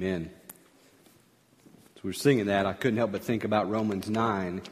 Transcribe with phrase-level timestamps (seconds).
[0.00, 0.30] Amen.
[1.96, 4.62] As we were singing that, I couldn't help but think about Romans 9,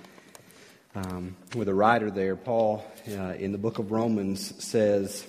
[0.94, 5.26] um, where the writer there, Paul, uh, in the book of Romans, says,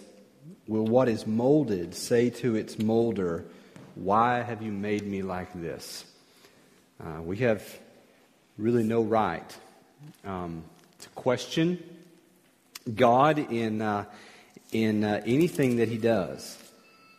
[0.67, 3.45] Will what is molded say to its molder,
[3.95, 6.05] Why have you made me like this?
[7.03, 7.67] Uh, we have
[8.59, 9.57] really no right
[10.23, 10.63] um,
[10.99, 11.83] to question
[12.93, 14.05] God in, uh,
[14.71, 16.55] in uh, anything that He does.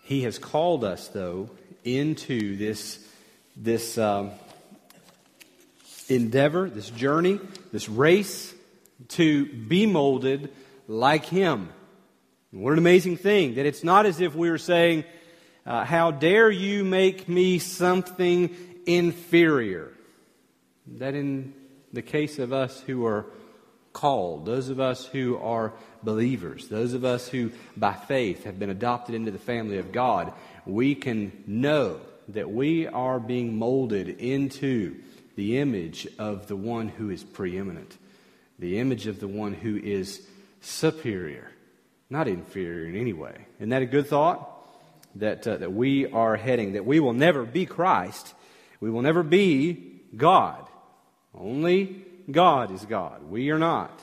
[0.05, 1.51] He has called us, though,
[1.97, 2.99] into this,
[3.57, 4.33] this um,
[6.09, 7.41] endeavor, this journey,
[7.73, 8.55] this race
[9.09, 10.53] to be molded
[10.87, 11.71] like Him.
[12.51, 15.05] What an amazing thing that it's not as if we were saying,
[15.67, 19.93] uh, How dare you make me something inferior?
[20.99, 21.53] That in
[21.93, 23.27] the case of us who are
[23.93, 28.71] called, those of us who are believers, those of us who by faith have been
[28.71, 30.33] adopted into the family of God,
[30.69, 34.97] we can know that we are being molded into
[35.35, 37.97] the image of the one who is preeminent,
[38.59, 40.27] the image of the one who is
[40.61, 41.51] superior,
[42.11, 43.47] not inferior in any way.
[43.59, 44.55] Isn't that a good thought?
[45.15, 48.35] That, uh, that we are heading, that we will never be Christ,
[48.79, 50.69] we will never be God.
[51.35, 53.23] Only God is God.
[53.25, 53.99] We are not.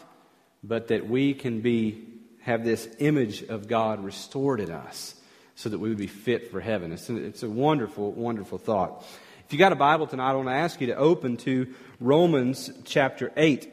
[0.64, 2.06] But that we can be,
[2.42, 5.16] have this image of God restored in us
[5.56, 6.92] so that we would be fit for heaven.
[6.92, 9.06] It's a, it's a wonderful, wonderful thought.
[9.46, 12.70] If you got a Bible tonight, I want to ask you to open to Romans
[12.84, 13.72] chapter 8.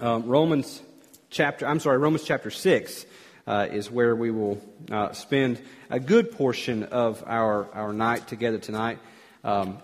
[0.00, 0.82] Um, Romans
[1.28, 3.06] chapter, I'm sorry, Romans chapter 6
[3.46, 8.58] uh, is where we will uh, spend a good portion of our, our night together
[8.58, 8.98] tonight.
[9.44, 9.78] Um,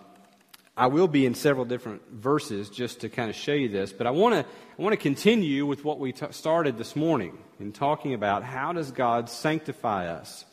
[0.75, 4.05] I will be in several different verses just to kind of show you this, but
[4.05, 4.39] I want to
[4.79, 8.73] I want to continue with what we t- started this morning in talking about how
[8.73, 10.45] does God sanctify us,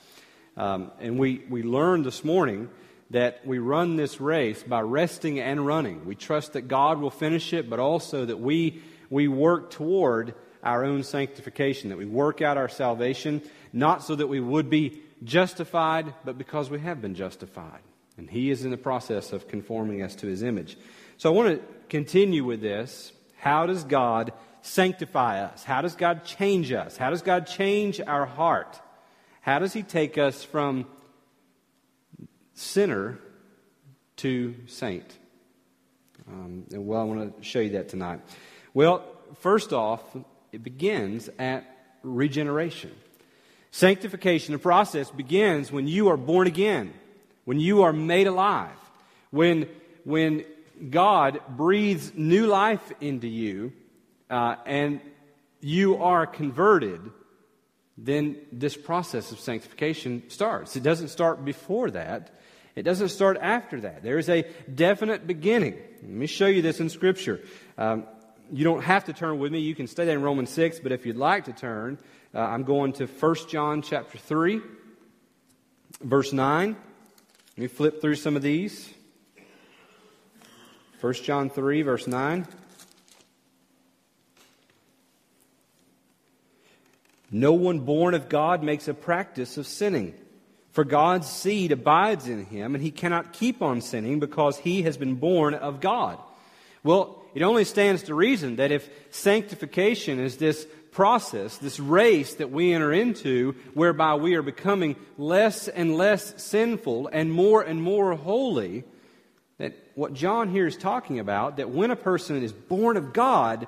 [0.56, 2.68] um, and we we learned this morning
[3.10, 6.04] that we run this race by resting and running.
[6.04, 10.84] We trust that God will finish it, but also that we we work toward our
[10.84, 13.42] own sanctification, that we work out our salvation,
[13.72, 17.80] not so that we would be justified, but because we have been justified.
[18.16, 20.78] And He is in the process of conforming us to His image.
[21.18, 23.12] So I want to continue with this.
[23.36, 25.64] How does God sanctify us?
[25.64, 26.96] How does God change us?
[26.96, 28.80] How does God change our heart?
[29.44, 30.86] How does He take us from
[32.54, 33.18] sinner
[34.16, 35.18] to saint?
[36.28, 38.20] Um, well, I want to show you that tonight.
[38.72, 39.04] Well,
[39.40, 40.02] first off,
[40.52, 41.64] it begins at
[42.02, 42.92] regeneration.
[43.70, 46.94] Sanctification, the process begins when you are born again
[47.44, 48.76] when you are made alive,
[49.30, 49.68] when,
[50.04, 50.44] when
[50.90, 53.72] God breathes new life into you
[54.30, 55.00] uh, and
[55.60, 57.00] you are converted,
[57.96, 60.76] then this process of sanctification starts.
[60.76, 62.30] It doesn't start before that.
[62.74, 64.02] It doesn't start after that.
[64.02, 65.74] There is a definite beginning.
[66.02, 67.40] Let me show you this in Scripture.
[67.78, 68.04] Um,
[68.50, 69.60] you don't have to turn with me.
[69.60, 71.98] You can stay there in Romans 6, but if you'd like to turn,
[72.34, 74.60] uh, I'm going to 1 John chapter 3,
[76.00, 76.76] verse 9.
[77.56, 78.92] Let me flip through some of these.
[81.00, 82.46] 1 John 3, verse 9.
[87.34, 90.14] No one born of God makes a practice of sinning,
[90.70, 94.96] for God's seed abides in him, and he cannot keep on sinning because he has
[94.96, 96.20] been born of God.
[96.84, 102.52] Well, it only stands to reason that if sanctification is this process, this race that
[102.52, 108.14] we enter into, whereby we are becoming less and less sinful and more and more
[108.14, 108.84] holy,
[109.58, 113.66] that what John here is talking about, that when a person is born of God,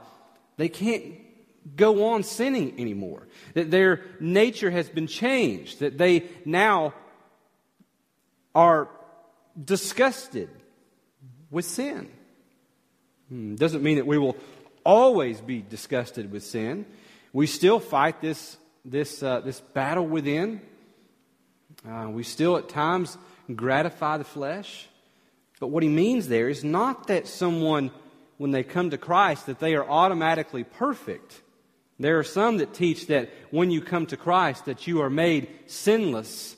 [0.57, 1.26] they can't
[1.75, 3.27] go on sinning anymore.
[3.55, 5.81] That their nature has been changed.
[5.81, 6.95] That they now
[8.55, 8.89] are
[9.63, 10.51] disgusted
[11.51, 12.11] with sin.
[13.29, 14.37] Hmm, doesn't mean that we will
[14.85, 16.87] always be disgusted with sin.
[17.33, 20.61] We still fight this, this, uh, this battle within.
[21.87, 23.19] Uh, we still at times
[23.55, 24.89] gratify the flesh.
[25.61, 27.91] But what he means there is not that someone,
[28.37, 31.43] when they come to Christ, that they are automatically perfect.
[31.99, 35.49] There are some that teach that when you come to Christ, that you are made
[35.67, 36.57] sinless,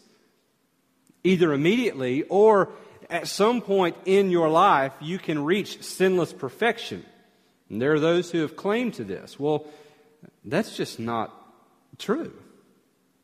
[1.23, 2.71] either immediately or
[3.09, 7.05] at some point in your life, you can reach sinless perfection.
[7.71, 9.39] And there are those who have claimed to this.
[9.39, 9.67] Well,
[10.45, 11.35] that's just not
[11.99, 12.33] true.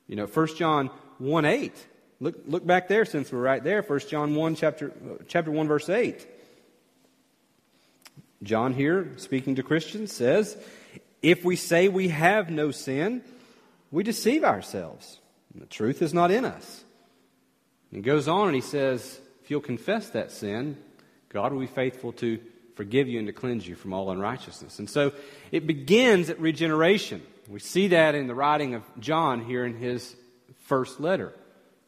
[0.06, 1.86] You know, 1 John 1 8.
[2.20, 3.82] Look, look back there since we're right there.
[3.82, 4.92] 1 John 1, chapter,
[5.26, 6.26] chapter 1, verse 8.
[8.42, 10.56] John here, speaking to Christians, says,
[11.24, 13.22] If we say we have no sin,
[13.90, 15.20] we deceive ourselves.
[15.54, 16.84] And the truth is not in us.
[17.90, 20.76] And he goes on and he says, if you'll confess that sin,
[21.30, 22.38] God will be faithful to
[22.74, 24.78] forgive you and to cleanse you from all unrighteousness.
[24.78, 25.14] And so
[25.50, 27.22] it begins at regeneration.
[27.48, 30.14] We see that in the writing of John here in his
[30.64, 31.32] first letter,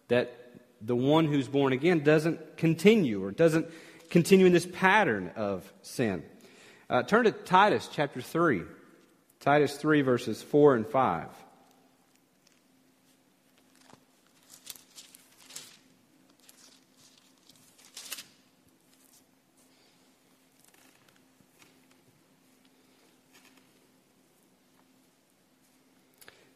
[0.09, 0.35] that
[0.81, 3.67] the one who's born again doesn't continue or doesn't
[4.09, 6.23] continue in this pattern of sin.
[6.89, 8.63] Uh, turn to Titus chapter 3.
[9.47, 11.29] Titus 3, verses 4 and 5.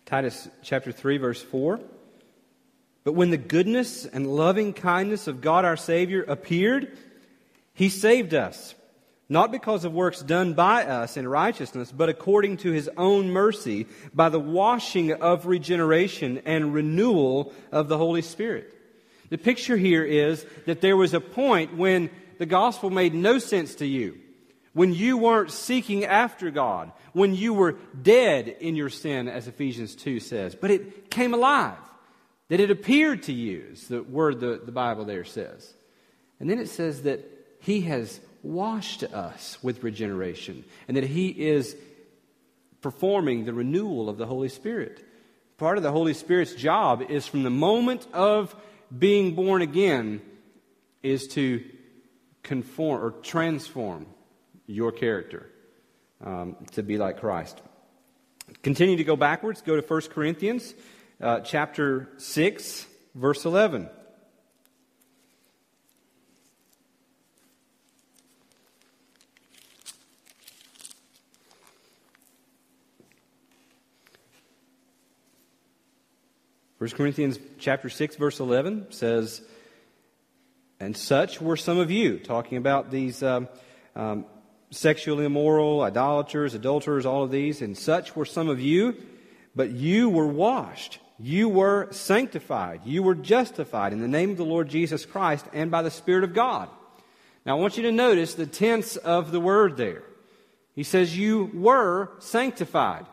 [0.04, 1.78] Titus chapter 3, verse 4.
[3.04, 6.98] But when the goodness and loving kindness of God our Savior appeared,
[7.72, 8.75] He saved us,
[9.30, 13.86] not because of works done by us in righteousness, but according to His own mercy,
[14.12, 18.74] by the washing of regeneration and renewal of the Holy Spirit.
[19.30, 23.76] The picture here is that there was a point when the gospel made no sense
[23.76, 24.18] to you
[24.72, 29.96] when you weren't seeking after God, when you were dead in your sin, as Ephesians
[29.96, 31.78] 2 says, but it came alive,
[32.48, 35.72] that it appeared to you, is the word the, the Bible there says.
[36.38, 37.20] And then it says that
[37.60, 41.76] He has washed us with regeneration, and that He is
[42.81, 45.04] performing the renewal of the Holy Spirit.
[45.58, 48.54] Part of the Holy Spirit's job is from the moment of
[48.96, 50.22] being born again,
[51.02, 51.64] is to
[52.42, 54.06] conform or transform
[54.66, 55.50] your character
[56.25, 57.60] um, to be like Christ.
[58.62, 59.62] Continue to go backwards.
[59.62, 60.75] Go to 1 Corinthians
[61.20, 63.88] uh, chapter 6, verse 11.
[76.80, 79.42] First Corinthians chapter 6 verse 11 says,
[80.80, 83.48] And such were some of you, talking about these um,
[83.94, 84.24] um,
[84.70, 88.96] sexually immoral, idolaters, adulterers, all of these, and such were some of you,
[89.54, 91.00] but you were washed.
[91.18, 92.80] You were sanctified.
[92.86, 96.24] You were justified in the name of the Lord Jesus Christ and by the Spirit
[96.24, 96.70] of God.
[97.44, 100.02] Now, I want you to notice the tense of the word there.
[100.74, 103.04] He says, You were sanctified.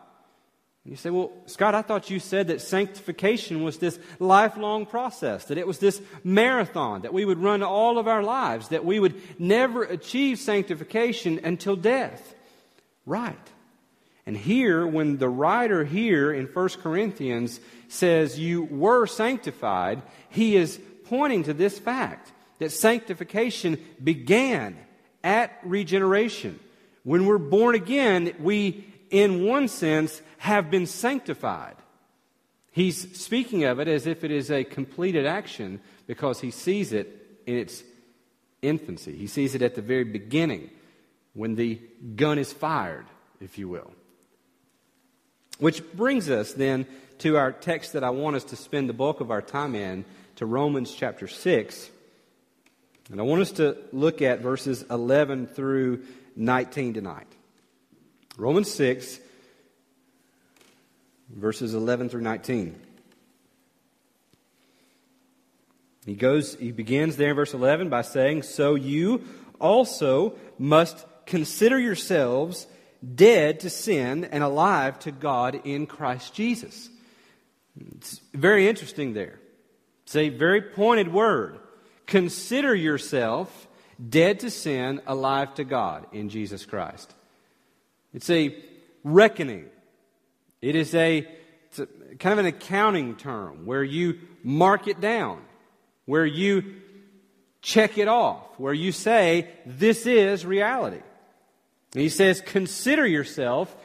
[0.88, 5.58] You say, well, Scott, I thought you said that sanctification was this lifelong process, that
[5.58, 9.22] it was this marathon that we would run all of our lives, that we would
[9.38, 12.34] never achieve sanctification until death.
[13.06, 13.36] Right.
[14.26, 20.80] And here, when the writer here in 1 Corinthians says you were sanctified, he is
[21.06, 24.78] pointing to this fact that sanctification began
[25.22, 26.60] at regeneration.
[27.04, 31.76] When we're born again, we in one sense, have been sanctified.
[32.72, 37.42] He's speaking of it as if it is a completed action because he sees it
[37.46, 37.84] in its
[38.62, 39.16] infancy.
[39.16, 40.70] He sees it at the very beginning
[41.34, 41.82] when the
[42.16, 43.06] gun is fired,
[43.42, 43.92] if you will.
[45.60, 46.86] Which brings us then
[47.20, 50.06] to our text that I want us to spend the bulk of our time in,
[50.36, 51.90] to Romans chapter 6.
[53.10, 56.04] And I want us to look at verses 11 through
[56.36, 57.28] 19 tonight.
[58.38, 59.20] Romans 6,
[61.30, 62.80] verses 11 through 19.
[66.06, 69.24] He goes, he begins there in verse 11 by saying, So you
[69.60, 72.68] also must consider yourselves
[73.16, 76.90] dead to sin and alive to God in Christ Jesus.
[77.96, 79.40] It's very interesting there.
[80.04, 81.60] It's a very pointed word.
[82.06, 83.68] Consider yourself
[84.10, 87.14] dead to sin, alive to God in Jesus Christ.
[88.18, 88.56] It's a
[89.04, 89.68] reckoning.
[90.60, 91.28] It is a,
[91.78, 95.44] a, kind of an accounting term where you mark it down,
[96.06, 96.78] where you
[97.62, 101.04] check it off, where you say, this is reality.
[101.94, 103.76] And he says, consider yourself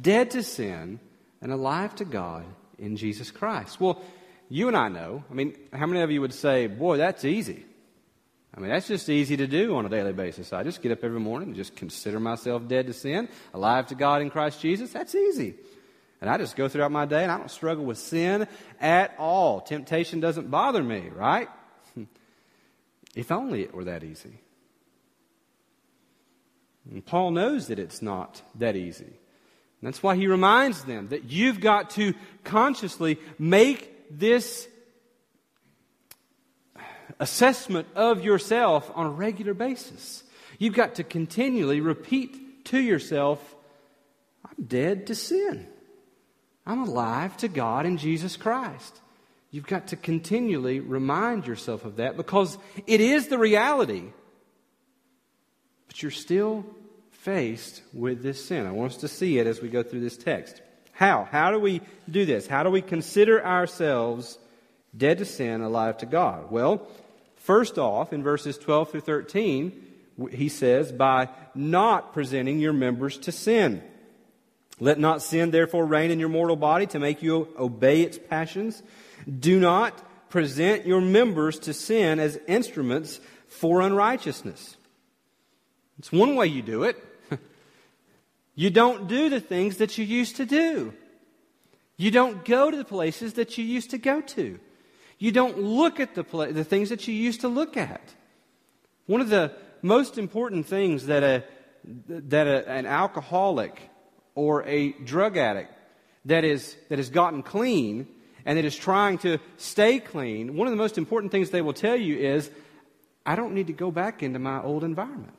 [0.00, 0.98] dead to sin
[1.42, 2.46] and alive to God
[2.78, 3.78] in Jesus Christ.
[3.78, 4.00] Well,
[4.48, 5.22] you and I know.
[5.30, 7.66] I mean, how many of you would say, boy, that's easy?
[8.54, 10.52] I mean, that's just easy to do on a daily basis.
[10.52, 13.94] I just get up every morning and just consider myself dead to sin, alive to
[13.94, 14.92] God in Christ Jesus.
[14.92, 15.54] That's easy.
[16.20, 18.46] And I just go throughout my day and I don't struggle with sin
[18.80, 19.60] at all.
[19.60, 21.48] Temptation doesn't bother me, right?
[23.16, 24.38] if only it were that easy.
[26.90, 29.04] And Paul knows that it's not that easy.
[29.04, 34.68] And that's why he reminds them that you've got to consciously make this
[37.18, 40.22] assessment of yourself on a regular basis.
[40.58, 43.56] You've got to continually repeat to yourself,
[44.44, 45.66] I'm dead to sin.
[46.64, 49.00] I'm alive to God in Jesus Christ.
[49.50, 52.56] You've got to continually remind yourself of that because
[52.86, 54.04] it is the reality.
[55.88, 56.64] But you're still
[57.10, 58.66] faced with this sin.
[58.66, 60.62] I want us to see it as we go through this text.
[60.92, 61.24] How?
[61.24, 61.80] How do we
[62.10, 62.46] do this?
[62.46, 64.38] How do we consider ourselves
[64.96, 66.50] dead to sin, alive to God?
[66.50, 66.86] Well,
[67.36, 69.86] first off, in verses 12 through 13,
[70.30, 73.82] he says, by not presenting your members to sin.
[74.78, 78.82] Let not sin therefore reign in your mortal body to make you obey its passions.
[79.26, 84.76] Do not present your members to sin as instruments for unrighteousness.
[85.98, 86.96] It's one way you do it.
[88.54, 90.94] you don't do the things that you used to do.
[91.96, 94.58] You don't go to the places that you used to go to.
[95.22, 98.02] You don't look at the, pla- the things that you used to look at.
[99.06, 101.44] One of the most important things that, a,
[102.08, 103.88] that a, an alcoholic
[104.34, 105.72] or a drug addict
[106.24, 108.08] that, is, that has gotten clean
[108.44, 111.72] and that is trying to stay clean, one of the most important things they will
[111.72, 112.50] tell you is,
[113.24, 115.38] I don't need to go back into my old environment.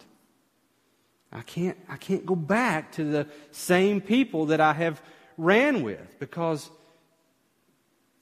[1.30, 5.02] I can't, I can't go back to the same people that I have
[5.38, 6.70] ran with because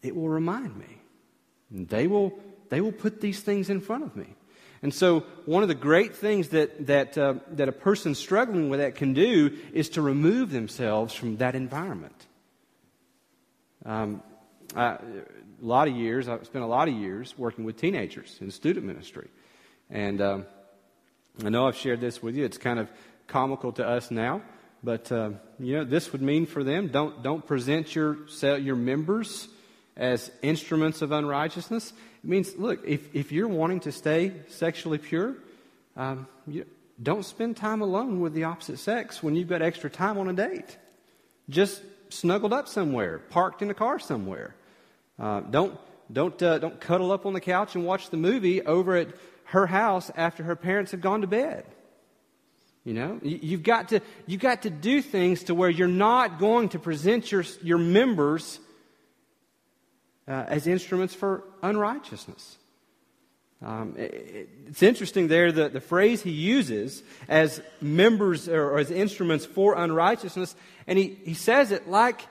[0.02, 1.01] it will remind me.
[1.72, 2.34] They will,
[2.70, 4.28] they will put these things in front of me.
[4.84, 8.80] And so, one of the great things that, that, uh, that a person struggling with
[8.80, 12.26] that can do is to remove themselves from that environment.
[13.86, 14.24] Um,
[14.76, 14.98] I,
[15.62, 18.86] a lot of years, I've spent a lot of years working with teenagers in student
[18.86, 19.30] ministry.
[19.92, 20.46] And um,
[21.44, 22.46] I know I've shared this with you.
[22.46, 22.90] It's kind of
[23.28, 24.42] comical to us now.
[24.84, 29.48] But, uh, you know, this would mean for them don't, don't present your, your members
[29.98, 31.92] as instruments of unrighteousness.
[32.24, 35.36] It means, look, if, if you're wanting to stay sexually pure,
[35.96, 36.66] um, you,
[37.02, 40.34] don't spend time alone with the opposite sex when you've got extra time on a
[40.34, 40.78] date.
[41.50, 44.56] Just snuggled up somewhere, parked in a car somewhere.
[45.20, 45.80] Uh, don't
[46.12, 49.08] don't uh, don't cuddle up on the couch and watch the movie over at
[49.46, 51.66] her house after her parents have gone to bed.
[52.84, 56.70] You know, you've got to you've got to do things to where you're not going
[56.70, 58.60] to present your your members
[60.32, 62.58] uh, as instruments for unrighteousness.
[63.62, 68.90] Um, it, it's interesting there that the phrase he uses as members or, or as
[68.90, 70.56] instruments for unrighteousness,
[70.88, 72.22] and he, he says it like,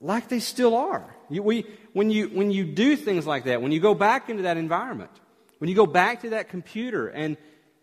[0.00, 1.14] like they still are.
[1.30, 4.42] You, we, when, you, when you do things like that, when you go back into
[4.42, 5.12] that environment,
[5.58, 7.36] when you go back to that computer and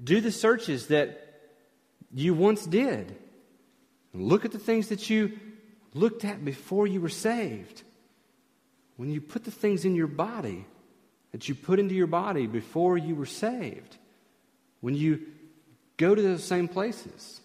[0.04, 1.20] do the searches that
[2.14, 3.16] you once did,
[4.14, 5.40] look at the things that you
[5.94, 7.84] looked at before you were saved
[9.02, 10.64] when you put the things in your body
[11.32, 13.98] that you put into your body before you were saved,
[14.82, 15.24] when you
[15.98, 17.42] go to those same places,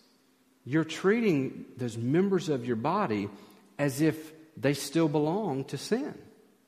[0.67, 3.31] you're treating those members of your body
[3.79, 6.13] as if they still belong to sin,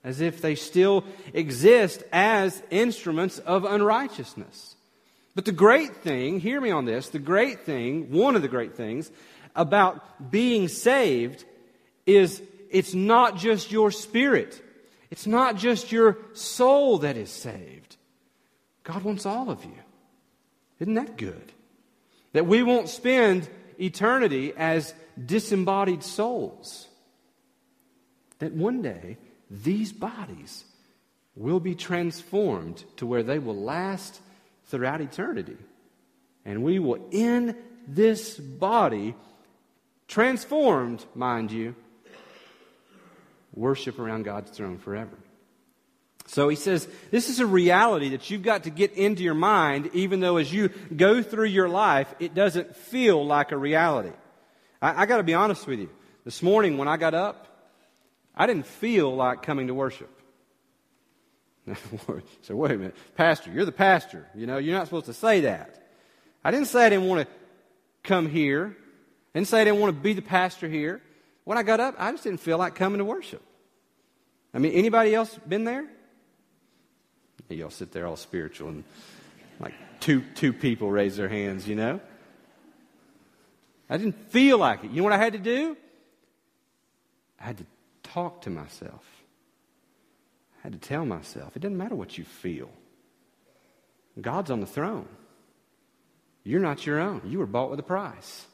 [0.05, 1.05] as if they still
[1.35, 4.75] exist as instruments of unrighteousness.
[5.35, 8.75] But the great thing, hear me on this, the great thing, one of the great
[8.75, 9.11] things
[9.55, 11.45] about being saved
[12.07, 12.41] is
[12.71, 14.63] it's not just your spirit.
[15.11, 17.97] It's not just your soul that is saved.
[18.85, 19.79] God wants all of you.
[20.81, 21.53] Isn't that good?
[22.33, 23.49] That we won't spend
[23.81, 26.89] eternity as disembodied souls.
[28.39, 29.17] That one day
[29.51, 30.65] these bodies
[31.35, 34.21] will be transformed to where they will last
[34.67, 35.57] throughout eternity.
[36.45, 39.15] And we will, in this body,
[40.07, 41.75] transformed, mind you,
[43.55, 45.17] worship around God's throne forever.
[46.27, 49.91] So he says, this is a reality that you've got to get into your mind,
[49.95, 54.13] even though as you go through your life, it doesn't feel like a reality.
[54.83, 55.89] I, I got to be honest with you.
[56.25, 57.47] This morning when I got up,
[58.37, 60.11] I didn't feel like coming to worship.
[62.43, 64.27] so wait a minute, Pastor, you're the pastor.
[64.35, 65.83] You know, you're not supposed to say that.
[66.45, 67.35] I didn't say I didn't want to
[68.03, 68.77] come here.
[69.35, 71.01] I didn't say I didn't want to be the pastor here.
[71.49, 73.41] When I got up, I just didn't feel like coming to worship.
[74.53, 75.87] I mean, anybody else been there?
[77.49, 78.85] Y'all sit there all spiritual and
[79.59, 82.03] like two, two people raise their hands, you know?
[83.89, 84.91] I didn't feel like it.
[84.91, 85.75] You know what I had to do?
[87.41, 87.67] I had to
[88.03, 89.07] talk to myself.
[90.59, 92.69] I had to tell myself, it doesn't matter what you feel.
[94.21, 95.09] God's on the throne.
[96.45, 97.23] You're not your own.
[97.25, 98.45] You were bought with a price.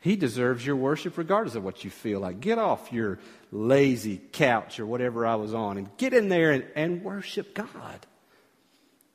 [0.00, 2.40] He deserves your worship regardless of what you feel like.
[2.40, 3.18] Get off your
[3.50, 8.06] lazy couch or whatever I was on and get in there and, and worship God.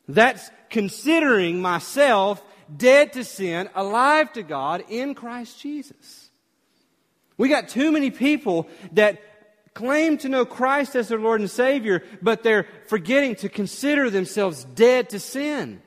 [0.07, 2.43] That's considering myself
[2.75, 6.29] dead to sin, alive to God in Christ Jesus.
[7.37, 9.21] We got too many people that
[9.73, 14.65] claim to know Christ as their Lord and Savior, but they're forgetting to consider themselves
[14.65, 15.81] dead to sin.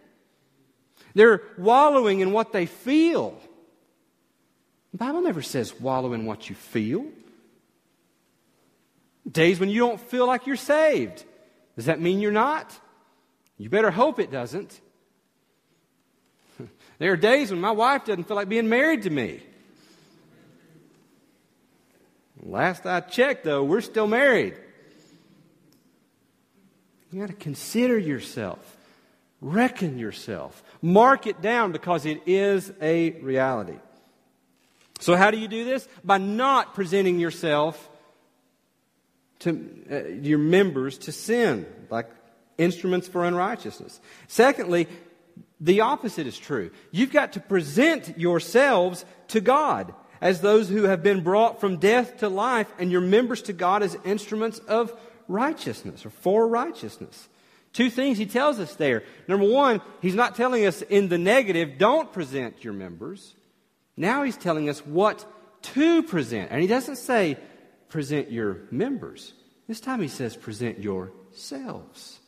[1.15, 3.39] They're wallowing in what they feel.
[4.97, 7.05] The Bible never says wallow in what you feel.
[9.31, 11.23] Days when you don't feel like you're saved.
[11.75, 12.75] Does that mean you're not?
[13.59, 14.81] You better hope it doesn't.
[16.99, 19.43] There are days when my wife doesn't feel like being married to me.
[22.43, 24.55] Last I checked, though, we're still married.
[27.13, 28.79] You got to consider yourself,
[29.43, 33.77] reckon yourself, mark it down because it is a reality.
[35.01, 35.89] So, how do you do this?
[36.05, 37.91] By not presenting yourself
[39.41, 42.09] to uh, your members to sin, like
[42.59, 44.01] instruments for unrighteousness.
[44.29, 44.89] Secondly,
[45.61, 46.71] the opposite is true.
[46.91, 52.19] You've got to present yourselves to God as those who have been brought from death
[52.19, 54.99] to life, and your members to God as instruments of
[55.29, 57.29] righteousness or for righteousness.
[57.73, 59.03] Two things he tells us there.
[59.29, 63.35] Number one, he's not telling us in the negative, don't present your members.
[63.97, 65.25] Now he's telling us what
[65.75, 66.51] to present.
[66.51, 67.39] And he doesn't say,
[67.89, 69.33] present your members.
[69.67, 72.21] This time he says, present yourselves.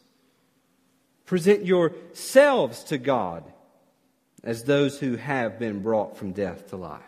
[1.27, 3.45] Present yourselves to God
[4.43, 7.03] as those who have been brought from death to life.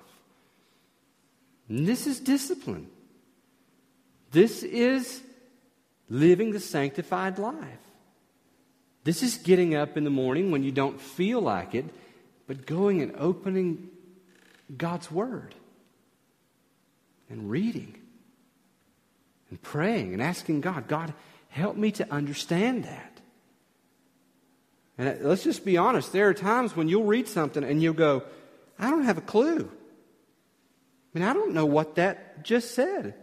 [1.68, 2.88] And this is discipline.
[4.32, 5.22] This is
[6.08, 7.78] living the sanctified life.
[9.04, 11.86] This is getting up in the morning when you don't feel like it,
[12.46, 13.88] but going and opening
[14.76, 15.54] God's Word
[17.28, 17.96] and reading
[19.48, 21.12] and praying and asking God, God,
[21.48, 23.20] help me to understand that.
[24.98, 27.94] And uh, let's just be honest, there are times when you'll read something and you'll
[27.94, 28.22] go,
[28.78, 29.70] I don't have a clue.
[31.14, 33.14] I mean, I don't know what that just said.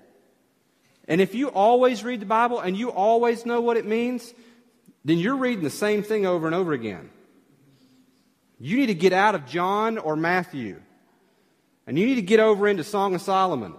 [1.07, 4.33] And if you always read the Bible and you always know what it means,
[5.05, 7.09] then you're reading the same thing over and over again.
[8.59, 10.81] You need to get out of John or Matthew.
[11.87, 13.73] And you need to get over into Song of Solomon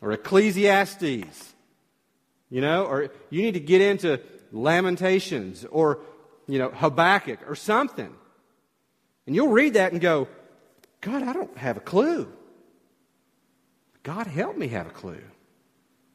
[0.00, 1.54] or Ecclesiastes.
[2.50, 4.20] You know, or you need to get into
[4.52, 6.00] Lamentations or,
[6.46, 8.14] you know, Habakkuk or something.
[9.26, 10.28] And you'll read that and go,
[11.02, 12.32] God, I don't have a clue.
[14.02, 15.20] God, help me have a clue.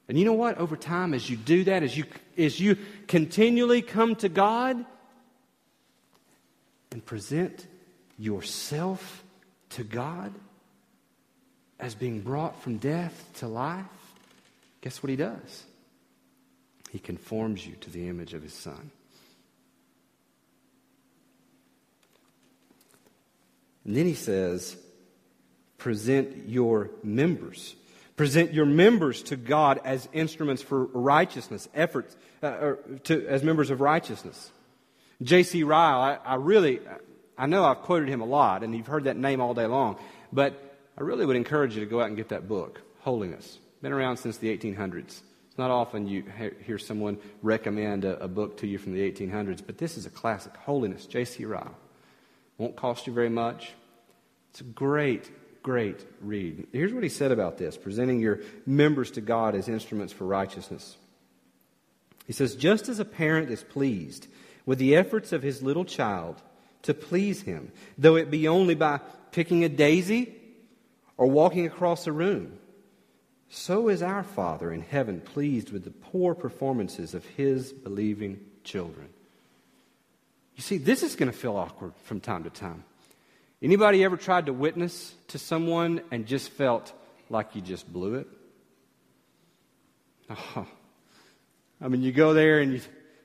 [0.07, 0.57] And you know what?
[0.57, 2.05] Over time, as you do that, as you,
[2.37, 4.83] as you continually come to God
[6.91, 7.67] and present
[8.17, 9.23] yourself
[9.71, 10.33] to God
[11.83, 13.85] as being brought from death to life,
[14.81, 15.63] guess what He does?
[16.91, 18.91] He conforms you to the image of His Son.
[23.85, 24.77] And then He says,
[25.77, 27.75] present your members
[28.15, 32.73] Present your members to God as instruments for righteousness, efforts, uh,
[33.05, 34.51] to, as members of righteousness.
[35.23, 35.63] J.C.
[35.63, 36.79] Ryle, I, I really,
[37.37, 39.97] I know I've quoted him a lot, and you've heard that name all day long,
[40.31, 43.57] but I really would encourage you to go out and get that book, Holiness.
[43.81, 45.21] Been around since the 1800s.
[45.53, 46.23] It's not often you
[46.65, 50.09] hear someone recommend a, a book to you from the 1800s, but this is a
[50.09, 51.45] classic, Holiness, J.C.
[51.45, 51.75] Ryle.
[52.57, 53.73] Won't cost you very much.
[54.51, 55.31] It's a great,
[55.63, 56.67] great read.
[56.71, 60.95] Here's what he said about this presenting your members to God as instruments for righteousness.
[62.27, 64.27] He says, Just as a parent is pleased
[64.65, 66.41] with the efforts of his little child
[66.83, 68.99] to please him, though it be only by
[69.31, 70.35] picking a daisy
[71.23, 72.51] or walking across a room,
[73.47, 79.07] so is our Father in heaven pleased with the poor performances of his believing children.
[80.57, 82.83] You see, this is going to feel awkward from time to time.
[83.61, 86.91] Anybody ever tried to witness to someone and just felt
[87.29, 88.27] like you just blew it?
[90.29, 90.67] Oh.
[91.81, 92.81] I mean, you go there and you,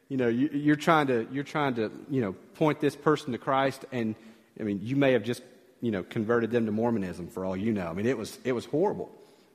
[0.08, 3.38] you know, you, you're trying to, you're trying to, you know, point this person to
[3.38, 4.14] Christ, and
[4.60, 5.42] I mean, you may have just,
[5.80, 7.86] you know, converted them to Mormonism for all you know.
[7.86, 9.10] I mean, it was, it was horrible.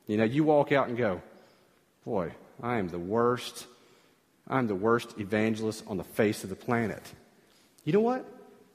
[0.07, 1.21] You know, you walk out and go,
[2.05, 3.65] boy, I am the worst,
[4.47, 7.01] I'm the worst evangelist on the face of the planet.
[7.83, 8.25] You know what?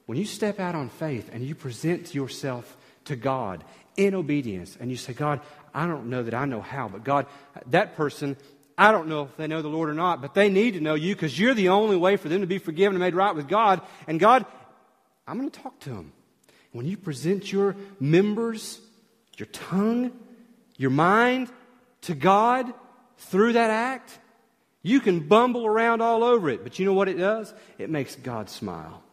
[0.05, 3.63] When you step out on faith and you present yourself to God
[3.95, 5.41] in obedience and you say, God,
[5.73, 7.27] I don't know that I know how, but God,
[7.67, 8.37] that person,
[8.77, 10.95] I don't know if they know the Lord or not, but they need to know
[10.95, 13.47] you because you're the only way for them to be forgiven and made right with
[13.47, 13.81] God.
[14.07, 14.45] And God,
[15.27, 16.11] I'm going to talk to them.
[16.71, 18.79] When you present your members,
[19.37, 20.11] your tongue,
[20.77, 21.49] your mind
[22.01, 22.71] to God
[23.17, 24.17] through that act,
[24.81, 27.53] you can bumble around all over it, but you know what it does?
[27.77, 29.03] It makes God smile.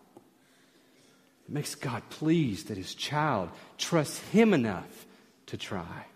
[1.49, 5.07] It makes God pleased that his child trusts him enough
[5.47, 6.07] to try.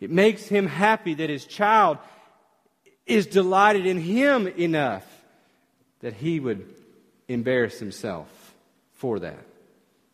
[0.00, 1.98] It makes him happy that his child
[3.04, 5.04] is delighted in him enough
[6.00, 6.72] that he would
[7.26, 8.37] embarrass himself
[8.98, 9.44] for that.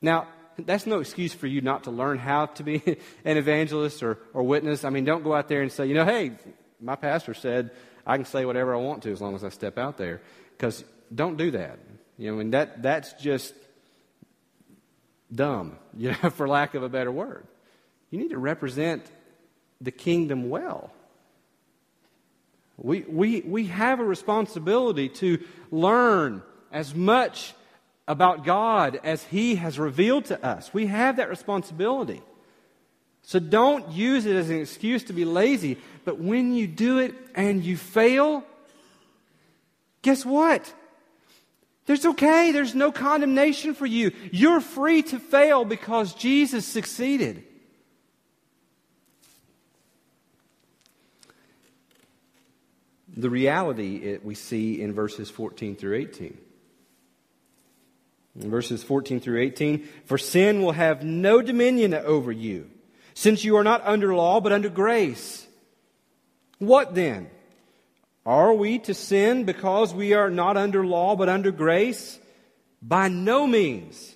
[0.00, 2.82] Now, that's no excuse for you not to learn how to be
[3.24, 4.84] an evangelist or, or witness.
[4.84, 6.32] I mean, don't go out there and say, you know, hey,
[6.80, 7.70] my pastor said
[8.06, 10.20] I can say whatever I want to as long as I step out there.
[10.56, 11.78] Because don't do that.
[12.18, 13.54] You know, I mean, that, that's just
[15.32, 17.46] dumb, you know, for lack of a better word.
[18.10, 19.04] You need to represent
[19.80, 20.92] the kingdom well.
[22.76, 26.42] We, we, we have a responsibility to learn
[26.72, 27.54] as much
[28.06, 30.72] about God as He has revealed to us.
[30.74, 32.22] We have that responsibility.
[33.22, 35.78] So don't use it as an excuse to be lazy.
[36.04, 38.44] But when you do it and you fail,
[40.02, 40.72] guess what?
[41.86, 42.52] There's okay.
[42.52, 44.12] There's no condemnation for you.
[44.30, 47.44] You're free to fail because Jesus succeeded.
[53.16, 56.36] The reality it, we see in verses 14 through 18.
[58.40, 62.68] In verses 14 through 18, for sin will have no dominion over you,
[63.14, 65.46] since you are not under law, but under grace.
[66.58, 67.30] What then?
[68.26, 72.18] Are we to sin because we are not under law but under grace?
[72.82, 74.14] By no means.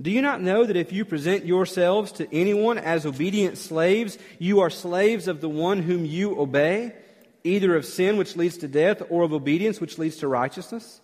[0.00, 4.60] Do you not know that if you present yourselves to anyone as obedient slaves, you
[4.60, 6.94] are slaves of the one whom you obey,
[7.42, 11.00] either of sin which leads to death or of obedience which leads to righteousness?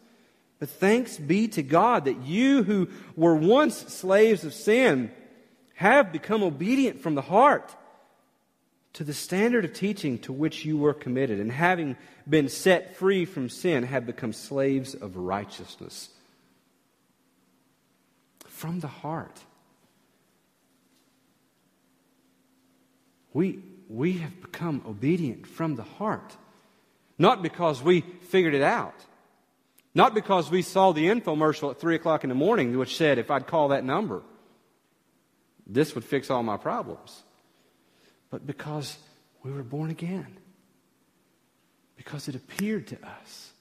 [0.64, 5.12] But thanks be to God that you who were once slaves of sin
[5.74, 7.76] have become obedient from the heart
[8.94, 13.26] to the standard of teaching to which you were committed, and having been set free
[13.26, 16.08] from sin, have become slaves of righteousness.
[18.46, 19.38] From the heart.
[23.34, 23.58] We,
[23.90, 26.34] we have become obedient from the heart.
[27.18, 28.94] Not because we figured it out.
[29.94, 33.30] Not because we saw the infomercial at 3 o'clock in the morning, which said if
[33.30, 34.22] I'd call that number,
[35.66, 37.22] this would fix all my problems
[38.34, 38.98] but because
[39.44, 40.26] we were born again.
[41.96, 43.52] Because it appeared to us.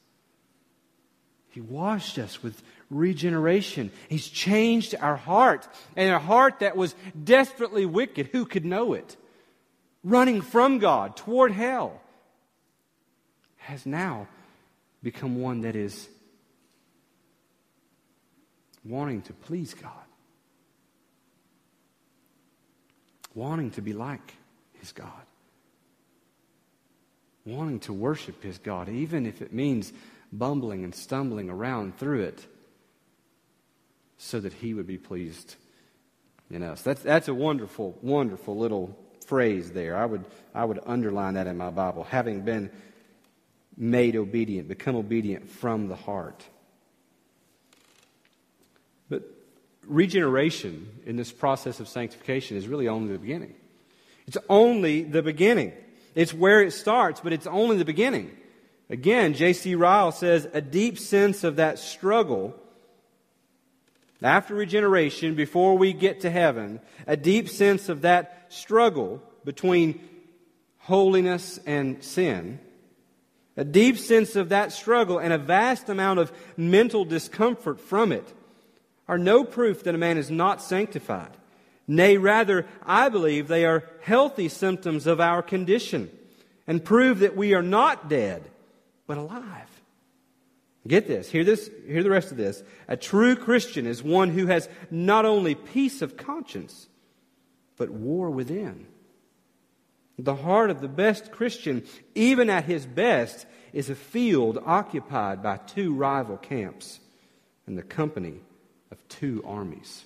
[1.50, 3.92] He washed us with regeneration.
[4.10, 5.68] He's changed our heart.
[5.96, 9.16] And a heart that was desperately wicked, who could know it?
[10.04, 12.02] Running from God toward hell,
[13.58, 14.28] has now
[15.04, 16.10] become one that is
[18.86, 19.92] wanting to please God,
[23.34, 24.34] wanting to be like
[24.74, 25.10] his God.
[27.46, 29.92] Wanting to worship his God, even if it means
[30.32, 32.48] bumbling and stumbling around through it,
[34.18, 35.56] so that he would be pleased
[36.50, 36.82] in us.
[36.84, 39.98] That's, that's a wonderful, wonderful little phrase there.
[39.98, 40.24] I would,
[40.56, 42.06] I would underline that in my Bible.
[42.06, 42.72] Having been
[43.76, 46.46] made obedient, become obedient from the heart.
[49.10, 49.24] But
[49.88, 53.56] regeneration in this process of sanctification is really only the beginning.
[54.28, 55.74] It's only the beginning.
[56.16, 58.32] It's where it starts, but it's only the beginning.
[58.90, 59.76] Again, J.C.
[59.76, 62.56] Ryle says a deep sense of that struggle
[64.24, 70.00] after regeneration, before we get to heaven, a deep sense of that struggle between
[70.78, 72.60] holiness and sin,
[73.58, 78.34] a deep sense of that struggle, and a vast amount of mental discomfort from it
[79.08, 81.36] are no proof that a man is not sanctified.
[81.88, 86.10] Nay, rather, I believe they are healthy symptoms of our condition
[86.66, 88.50] and prove that we are not dead,
[89.06, 89.70] but alive.
[90.88, 91.30] Get this.
[91.30, 91.70] Hear this.
[91.88, 92.64] Hear the rest of this.
[92.88, 96.88] A true Christian is one who has not only peace of conscience,
[97.78, 98.88] but war within.
[100.20, 101.84] The heart of the best Christian,
[102.16, 107.00] even at his best, is a field occupied by two rival camps
[107.66, 108.42] and the company
[108.94, 110.06] of two armies.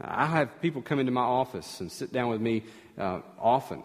[0.00, 2.64] I have people come into my office and sit down with me
[2.98, 3.82] uh, often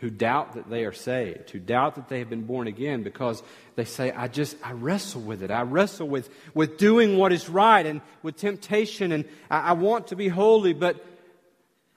[0.00, 3.42] who doubt that they are saved, who doubt that they have been born again because
[3.76, 5.50] they say, I just, I wrestle with it.
[5.50, 10.08] I wrestle with, with doing what is right and with temptation, and I, I want
[10.08, 11.02] to be holy, but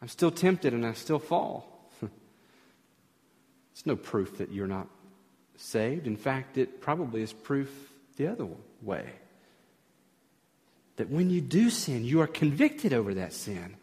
[0.01, 1.89] I'm still tempted and I still fall.
[3.73, 4.87] it's no proof that you're not
[5.57, 6.05] saved.
[6.05, 8.47] In fact, it probably is proof the other
[8.83, 9.09] way
[10.97, 13.75] that when you do sin, you are convicted over that sin.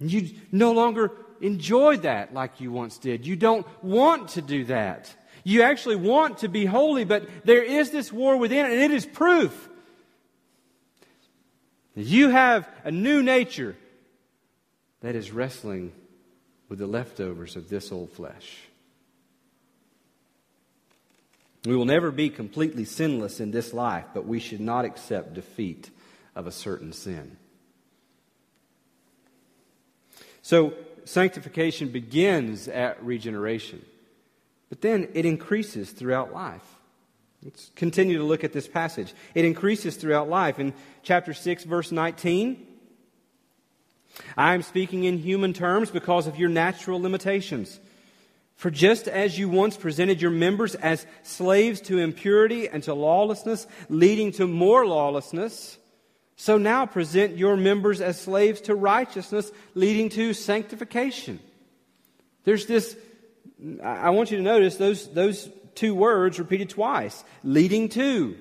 [0.00, 3.26] You no longer enjoy that like you once did.
[3.26, 5.14] You don't want to do that.
[5.44, 9.06] You actually want to be holy, but there is this war within, and it is
[9.06, 9.68] proof.
[11.94, 13.76] That you have a new nature
[15.00, 15.92] that is wrestling
[16.68, 18.58] with the leftovers of this old flesh.
[21.64, 25.90] We will never be completely sinless in this life, but we should not accept defeat
[26.34, 27.36] of a certain sin.
[30.42, 33.84] So, sanctification begins at regeneration,
[34.68, 36.64] but then it increases throughout life.
[37.42, 39.12] Let's continue to look at this passage.
[39.34, 40.58] It increases throughout life.
[40.58, 42.66] In chapter 6, verse 19,
[44.36, 47.78] I am speaking in human terms because of your natural limitations.
[48.58, 53.68] For just as you once presented your members as slaves to impurity and to lawlessness,
[53.88, 55.78] leading to more lawlessness,
[56.34, 61.38] so now present your members as slaves to righteousness, leading to sanctification.
[62.42, 62.96] There's this,
[63.80, 68.36] I want you to notice those, those two words repeated twice leading to.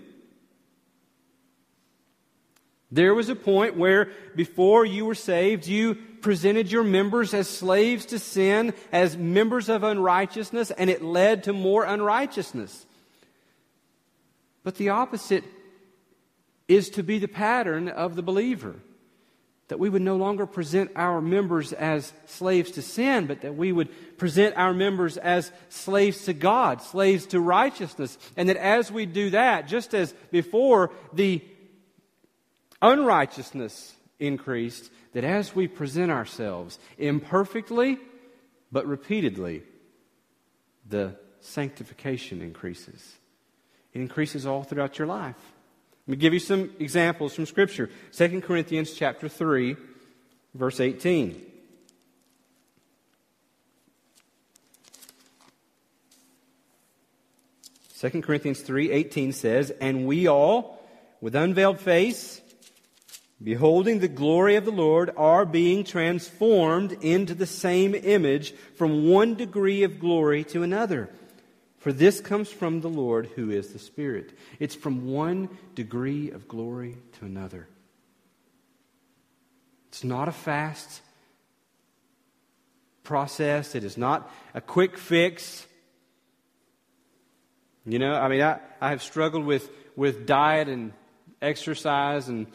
[2.91, 8.06] There was a point where before you were saved, you presented your members as slaves
[8.08, 12.86] to sin, as members of unrighteousness, and it led to more unrighteousness.
[14.63, 15.43] But the opposite
[16.67, 18.76] is to be the pattern of the believer.
[19.67, 23.73] That we would no longer present our members as slaves to sin, but that we
[23.73, 28.17] would present our members as slaves to God, slaves to righteousness.
[28.38, 31.43] And that as we do that, just as before the
[32.81, 37.97] unrighteousness increased, that as we present ourselves imperfectly
[38.71, 39.63] but repeatedly,
[40.87, 43.15] the sanctification increases.
[43.93, 45.35] It increases all throughout your life.
[46.05, 47.89] Let me give you some examples from Scripture.
[48.11, 49.75] 2 Corinthians chapter 3,
[50.53, 51.43] verse 18.
[57.93, 60.87] Second Corinthians 3:18 says, "And we all
[61.19, 62.41] with unveiled face
[63.43, 69.36] beholding the glory of the Lord, are being transformed into the same image from one
[69.36, 71.10] degree of glory to another.
[71.78, 74.38] For this comes from the Lord who is the Spirit.
[74.60, 77.67] It's from one degree of glory to another.
[79.89, 81.02] It's not a fast
[83.04, 85.65] process, it is not a quick fix.
[87.86, 90.91] You know, I mean, I, I have struggled with, with diet and
[91.41, 92.47] exercise and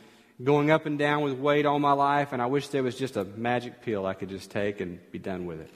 [0.42, 3.16] going up and down with weight all my life, and I wish there was just
[3.16, 5.70] a magic pill I could just take and be done with it.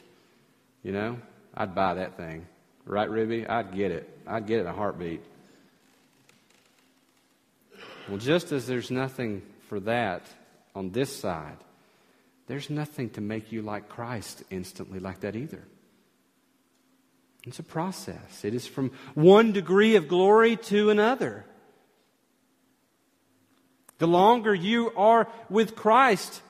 [0.83, 1.19] You know,
[1.55, 2.47] I'd buy that thing.
[2.85, 3.47] Right, Ruby?
[3.47, 4.09] I'd get it.
[4.27, 5.23] I'd get it in a heartbeat.
[8.09, 10.23] Well, just as there's nothing for that
[10.75, 11.57] on this side,
[12.47, 15.62] there's nothing to make you like Christ instantly like that either.
[17.45, 18.45] It's a process.
[18.45, 21.45] It is from one degree of glory to another.
[23.98, 26.42] The longer you are with Christ,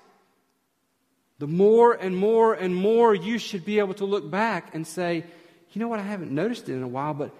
[1.38, 5.24] the more and more and more you should be able to look back and say,
[5.72, 7.30] you know what, I haven't noticed it in a while, but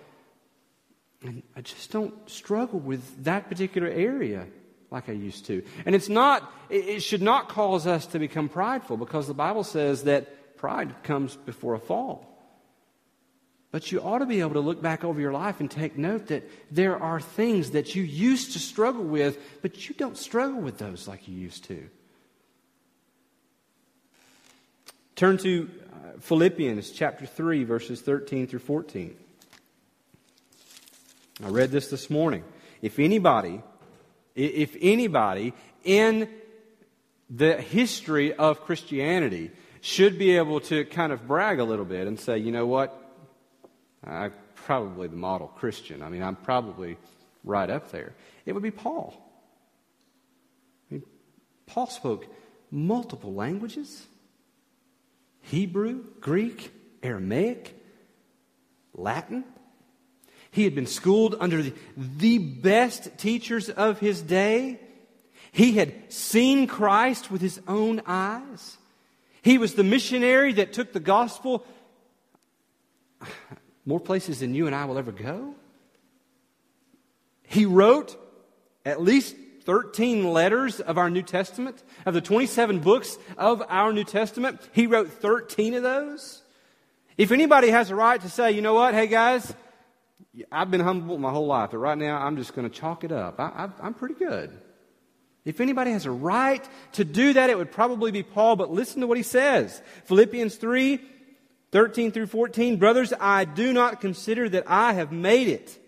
[1.57, 4.47] I just don't struggle with that particular area
[4.91, 5.63] like I used to.
[5.85, 10.05] And it's not, it should not cause us to become prideful because the Bible says
[10.05, 12.36] that pride comes before a fall.
[13.73, 16.29] But you ought to be able to look back over your life and take note
[16.29, 20.79] that there are things that you used to struggle with, but you don't struggle with
[20.79, 21.89] those like you used to.
[25.17, 29.17] Turn to uh, Philippians chapter 3, verses 13 through 14.
[31.45, 32.45] I read this this morning.
[32.83, 33.63] If anybody,
[34.35, 36.29] if anybody in
[37.29, 39.51] the history of Christianity
[39.81, 43.06] should be able to kind of brag a little bit and say, you know what,
[44.05, 46.03] I'm probably the model Christian.
[46.03, 46.97] I mean, I'm probably
[47.45, 48.15] right up there.
[48.45, 49.15] It would be Paul.
[50.91, 51.03] I mean,
[51.67, 52.27] Paul spoke
[52.71, 54.07] multiple languages
[55.43, 56.73] Hebrew, Greek,
[57.05, 57.73] Aramaic,
[58.95, 59.45] Latin.
[60.51, 64.81] He had been schooled under the, the best teachers of his day.
[65.53, 68.77] He had seen Christ with his own eyes.
[69.43, 71.65] He was the missionary that took the gospel
[73.87, 75.55] more places than you and I will ever go.
[77.45, 78.17] He wrote
[78.85, 81.83] at least 13 letters of our New Testament.
[82.05, 86.43] Of the 27 books of our New Testament, he wrote 13 of those.
[87.17, 89.55] If anybody has a right to say, you know what, hey guys,
[90.53, 93.13] I've been humble my whole life, but right now I'm just going to chalk it
[93.13, 93.41] up.
[93.41, 94.51] I, am pretty good.
[95.45, 99.01] If anybody has a right to do that, it would probably be Paul, but listen
[99.01, 99.81] to what he says.
[100.05, 101.01] Philippians 3
[101.73, 105.79] 13 through 14, brothers, I do not consider that I have made it.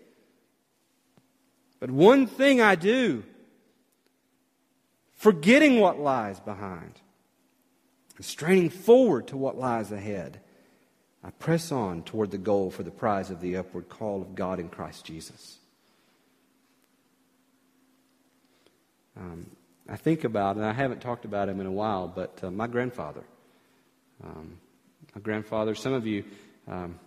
[1.79, 3.23] But one thing I do,
[5.15, 6.99] forgetting what lies behind
[8.17, 10.41] and straining forward to what lies ahead.
[11.23, 14.59] I press on toward the goal for the prize of the upward call of God
[14.59, 15.57] in Christ Jesus.
[19.17, 19.47] Um,
[19.87, 22.67] I think about, and I haven't talked about him in a while, but uh, my
[22.67, 23.23] grandfather.
[24.23, 24.59] Um,
[25.15, 26.23] my grandfather, some of you,
[26.67, 26.99] um,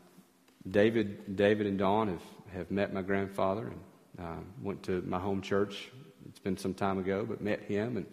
[0.69, 2.23] David, David and Dawn have,
[2.55, 3.81] have met my grandfather and
[4.27, 5.91] uh, went to my home church.
[6.29, 8.07] It's been some time ago, but met him and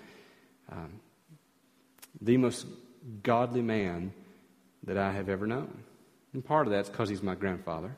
[0.72, 1.00] um,
[2.22, 2.66] the most
[3.24, 4.14] godly man
[4.84, 5.84] that I have ever known.
[6.34, 7.96] And part of that's because he's my grandfather.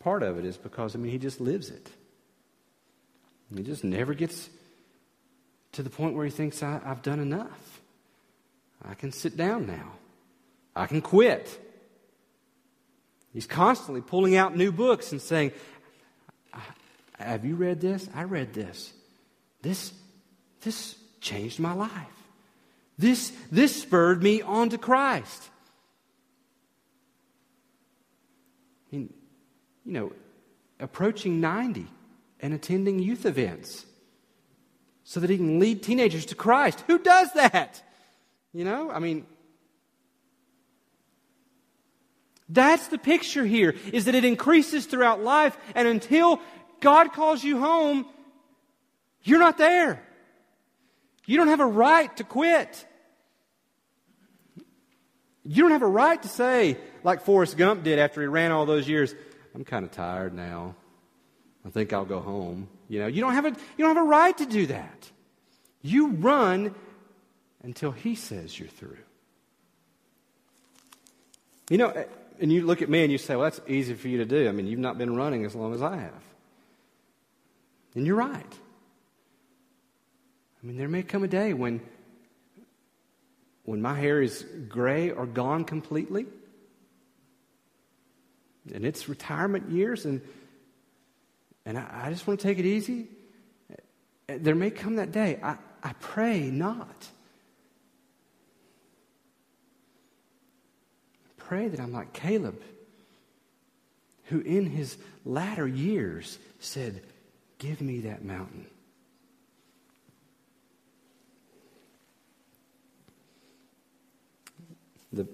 [0.00, 1.90] Part of it is because, I mean, he just lives it.
[3.54, 4.48] He just never gets
[5.72, 7.80] to the point where he thinks, I, have done enough.
[8.84, 9.92] I can sit down now.
[10.74, 11.58] I can quit.
[13.32, 15.52] He's constantly pulling out new books and saying,
[17.18, 18.08] Have you read this?
[18.14, 18.92] I read this.
[19.62, 19.92] This,
[20.62, 21.90] this changed my life.
[22.98, 25.48] This, this spurred me on to Christ.
[28.92, 29.14] I mean,
[29.84, 30.12] you know,
[30.78, 31.86] approaching 90
[32.40, 33.86] and attending youth events
[35.04, 36.84] so that he can lead teenagers to Christ.
[36.86, 37.82] Who does that?
[38.52, 39.26] You know, I mean,
[42.52, 46.40] that's the picture here, is that it increases throughout life, and until
[46.80, 48.06] God calls you home,
[49.22, 50.02] you're not there.
[51.26, 52.86] You don't have a right to quit.
[55.44, 58.66] You don't have a right to say, like Forrest Gump did after he ran all
[58.66, 59.14] those years,
[59.54, 60.74] I'm kind of tired now.
[61.64, 62.68] I think I'll go home.
[62.88, 65.10] You know, you don't have a, you don't have a right to do that.
[65.80, 66.74] You run
[67.62, 68.98] until he says you're through.
[71.70, 72.06] You know,
[72.40, 74.48] and you look at me and you say, well, that's easy for you to do.
[74.48, 76.22] I mean, you've not been running as long as I have.
[77.94, 78.54] And you're right.
[80.62, 81.80] I mean, there may come a day when,
[83.64, 86.26] when my hair is gray or gone completely,
[88.72, 90.20] and it's retirement years, and,
[91.66, 93.08] and I, I just want to take it easy.
[94.28, 95.40] There may come that day.
[95.42, 97.08] I, I pray not.
[101.52, 102.62] Pray that I'm like Caleb,
[104.24, 107.02] who in his latter years said,
[107.58, 108.64] Give me that mountain.
[115.12, 115.28] The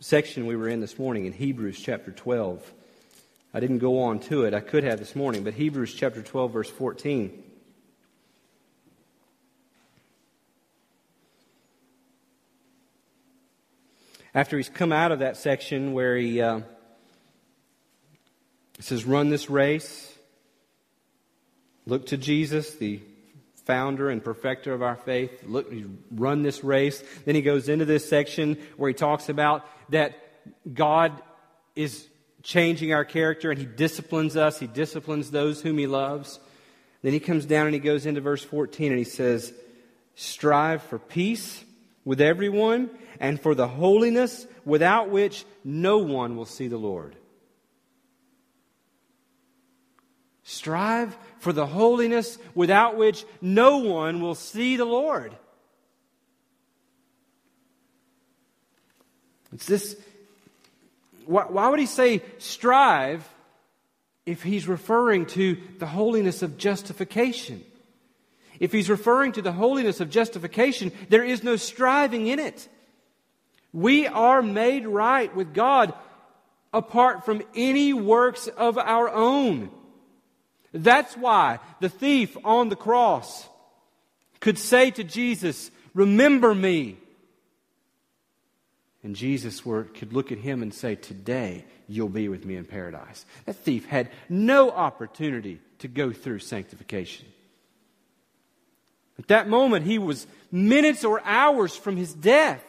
[0.00, 2.70] section we were in this morning in Hebrews chapter 12,
[3.54, 4.52] I didn't go on to it.
[4.52, 7.49] I could have this morning, but Hebrews chapter 12, verse 14.
[14.34, 16.60] After he's come out of that section where he uh,
[18.78, 20.14] says, Run this race,
[21.86, 23.00] look to Jesus, the
[23.64, 25.44] founder and perfecter of our faith.
[25.46, 25.72] Look,
[26.10, 27.02] run this race.
[27.24, 30.14] Then he goes into this section where he talks about that
[30.72, 31.20] God
[31.76, 32.06] is
[32.42, 36.40] changing our character and he disciplines us, he disciplines those whom he loves.
[37.02, 39.52] Then he comes down and he goes into verse 14 and he says,
[40.14, 41.64] Strive for peace
[42.04, 42.90] with everyone
[43.20, 47.14] and for the holiness without which no one will see the Lord.
[50.42, 55.36] Strive for the holiness without which no one will see the Lord.
[59.52, 59.96] It's this.
[61.26, 63.28] Why, why would he say strive
[64.26, 67.62] if he's referring to the holiness of justification?
[68.58, 72.68] If he's referring to the holiness of justification, there is no striving in it.
[73.72, 75.94] We are made right with God
[76.72, 79.70] apart from any works of our own.
[80.72, 83.48] That's why the thief on the cross
[84.40, 86.96] could say to Jesus, Remember me.
[89.02, 92.64] And Jesus were, could look at him and say, Today you'll be with me in
[92.64, 93.24] paradise.
[93.46, 97.26] That thief had no opportunity to go through sanctification.
[99.18, 102.64] At that moment, he was minutes or hours from his death.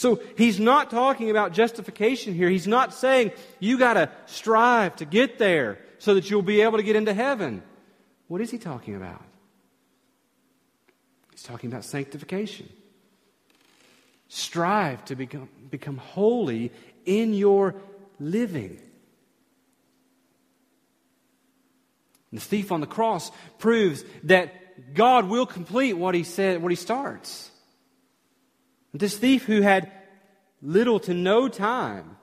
[0.00, 2.48] So he's not talking about justification here.
[2.48, 6.78] He's not saying you got to strive to get there so that you'll be able
[6.78, 7.62] to get into heaven.
[8.26, 9.22] What is he talking about?
[11.32, 12.70] He's talking about sanctification.
[14.28, 16.72] Strive to become, become holy
[17.04, 17.74] in your
[18.18, 18.80] living.
[22.30, 26.72] And the thief on the cross proves that God will complete what he said, what
[26.72, 27.49] he starts.
[28.92, 29.90] This thief who had
[30.62, 32.16] little to no time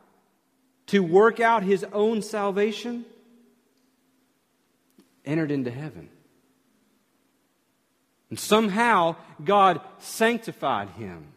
[0.88, 3.06] to work out his own salvation,
[5.26, 6.10] entered into heaven.
[8.30, 11.28] And somehow God sanctified him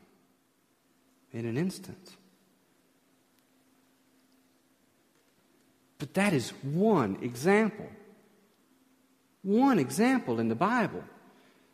[1.32, 2.16] in an instant.
[5.98, 7.88] But that is one example.
[9.42, 11.04] One example in the Bible.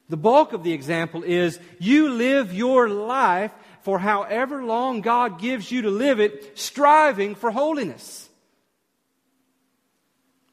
[0.08, 3.52] The bulk of the example is you live your life
[3.82, 8.28] for however long God gives you to live it, striving for holiness.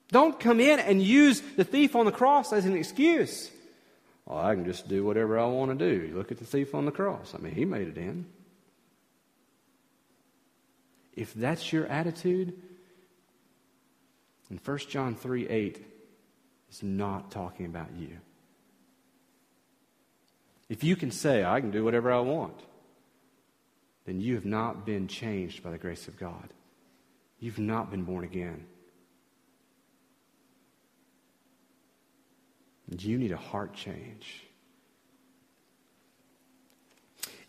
[0.10, 3.50] Don't come in and use the thief on the cross as an excuse.
[4.26, 6.16] Well, I can just do whatever I want to do.
[6.16, 7.34] Look at the thief on the cross.
[7.36, 8.28] I mean, he made it in.
[11.16, 12.54] If that's your attitude,
[14.50, 15.86] then 1 John 3 8
[16.72, 18.18] is not talking about you.
[20.70, 22.60] If you can say, I can do whatever I want,
[24.06, 26.50] then you have not been changed by the grace of God.
[27.40, 28.66] You've not been born again.
[32.98, 34.44] You need a heart change.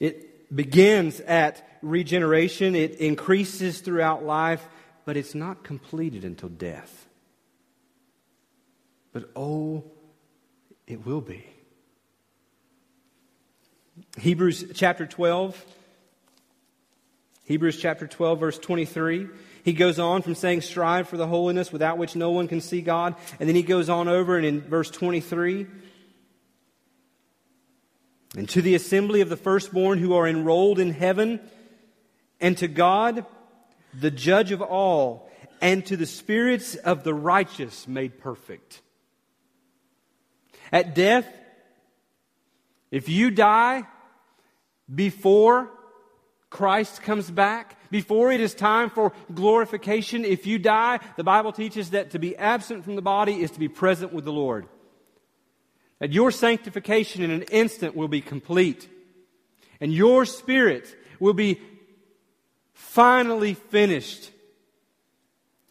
[0.01, 4.67] It begins at regeneration, it increases throughout life,
[5.05, 7.07] but it's not completed until death.
[9.13, 9.85] But oh,
[10.87, 11.45] it will be.
[14.19, 15.65] Hebrews chapter 12.
[17.45, 19.29] Hebrews chapter 12, verse 23.
[19.65, 22.81] He goes on from saying, Strive for the holiness without which no one can see
[22.81, 23.15] God.
[23.39, 25.67] And then he goes on over and in verse 23,
[28.37, 31.41] and to the assembly of the firstborn who are enrolled in heaven,
[32.41, 33.25] and to God,
[33.99, 35.31] the judge of all,
[35.61, 38.81] and to the spirits of the righteous made perfect.
[40.73, 41.27] At death,
[42.95, 43.83] if you die
[44.95, 45.69] before
[46.49, 51.91] Christ comes back, before it is time for glorification, if you die, the Bible teaches
[51.91, 54.69] that to be absent from the body is to be present with the Lord.
[55.99, 58.89] That your sanctification in an instant will be complete.
[59.81, 60.87] And your spirit
[61.19, 61.61] will be
[62.75, 64.31] finally finished.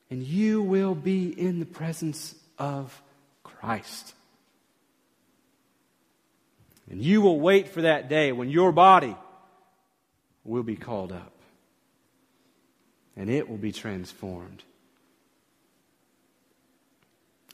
[0.09, 3.01] And you will be in the presence of
[3.43, 4.13] Christ.
[6.93, 9.17] And you will wait for that day when your body
[10.43, 11.33] will be called up.
[13.17, 14.61] And it will be transformed.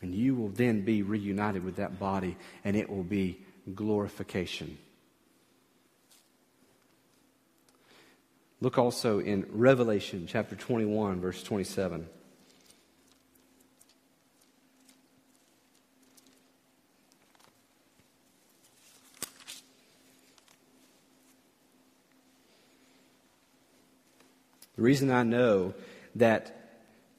[0.01, 2.35] And you will then be reunited with that body,
[2.65, 3.39] and it will be
[3.73, 4.77] glorification.
[8.59, 12.09] Look also in Revelation chapter 21, verse 27.
[24.79, 25.73] The reason I know
[26.15, 26.55] that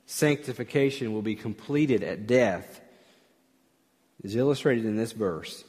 [0.07, 2.81] sanctification will be completed at death
[4.25, 5.63] is illustrated in this verse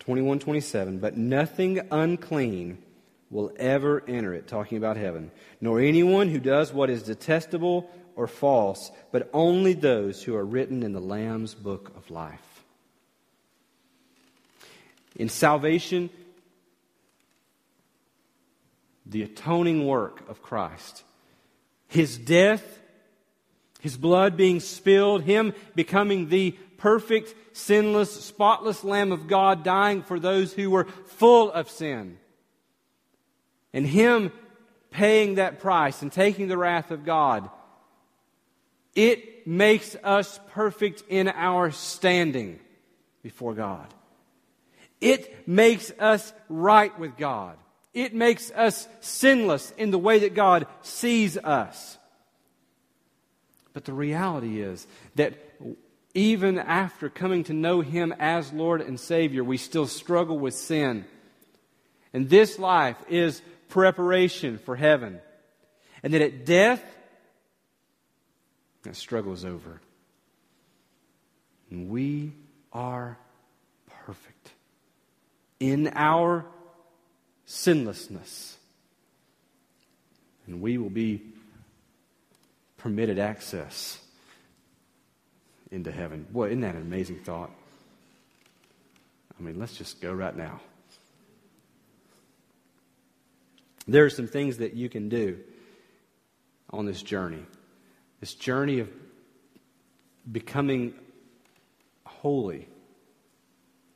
[0.00, 0.98] 21 27.
[0.98, 2.76] But nothing unclean
[3.30, 5.30] will ever enter it, talking about heaven,
[5.62, 10.82] nor anyone who does what is detestable or false, but only those who are written
[10.82, 12.64] in the Lamb's book of life.
[15.16, 16.10] In salvation,
[19.06, 21.04] the atoning work of Christ.
[21.88, 22.80] His death,
[23.80, 30.18] His blood being spilled, Him becoming the perfect, sinless, spotless Lamb of God, dying for
[30.18, 32.18] those who were full of sin.
[33.72, 34.32] And Him
[34.90, 37.48] paying that price and taking the wrath of God.
[38.94, 42.60] It makes us perfect in our standing
[43.22, 43.86] before God.
[45.00, 47.56] It makes us right with God.
[47.94, 51.98] It makes us sinless in the way that God sees us.
[53.72, 55.34] But the reality is that
[56.14, 61.04] even after coming to know Him as Lord and Savior, we still struggle with sin.
[62.12, 65.20] And this life is preparation for heaven.
[66.02, 66.82] And that at death,
[68.82, 69.80] that struggle is over.
[71.70, 72.32] And we
[72.72, 73.18] are
[74.04, 74.52] perfect
[75.60, 76.44] in our
[77.46, 78.56] sinlessness.
[80.46, 81.22] And we will be
[82.78, 84.00] permitted access
[85.70, 86.26] into heaven.
[86.30, 87.50] Boy, isn't that an amazing thought?
[89.38, 90.60] I mean, let's just go right now.
[93.88, 95.40] There are some things that you can do
[96.70, 97.44] on this journey.
[98.20, 98.88] This journey of
[100.30, 100.94] becoming
[102.04, 102.68] holy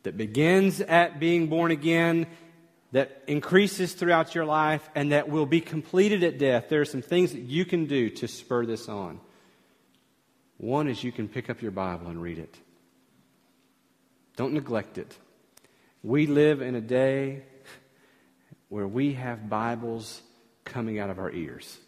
[0.03, 2.27] that begins at being born again
[2.93, 7.03] that increases throughout your life and that will be completed at death, there are some
[7.03, 9.21] things that you can do to spur this on.
[10.59, 12.57] One is you can pick up your Bible and read it.
[14.37, 15.17] Don't neglect it.
[16.03, 17.43] We live in a day
[18.69, 20.23] where we have Bibles
[20.65, 21.79] coming out of our ears.